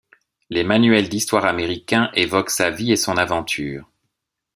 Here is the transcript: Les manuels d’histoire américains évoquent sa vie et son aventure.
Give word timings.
Les 0.49 0.63
manuels 0.63 1.09
d’histoire 1.09 1.45
américains 1.45 2.09
évoquent 2.15 2.49
sa 2.49 2.71
vie 2.71 2.91
et 2.91 2.95
son 2.95 3.17
aventure. 3.17 3.87